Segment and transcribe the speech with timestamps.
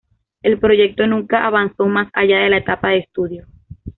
[0.41, 3.45] El proyecto nunca avanzó más allá de la etapa de estudio.